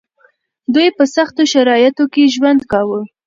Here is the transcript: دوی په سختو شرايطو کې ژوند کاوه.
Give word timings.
دوی 0.73 0.87
په 0.97 1.03
سختو 1.15 1.41
شرايطو 1.51 2.03
کې 2.13 2.31
ژوند 2.35 2.61
کاوه. 2.71 3.01